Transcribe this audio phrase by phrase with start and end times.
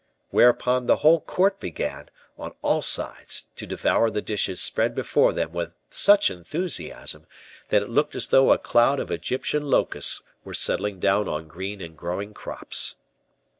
[0.31, 5.51] Whereupon the whole court began, on all sides, to devour the dishes spread before them
[5.51, 7.27] with such enthusiasm
[7.69, 11.81] that it looked as though a cloud of Egyptian locusts was settling down on green
[11.81, 12.95] and growing crops.